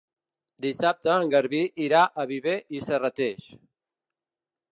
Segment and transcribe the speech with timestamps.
[0.65, 3.53] Dissabte en Garbí irà a Viver i Serrateix.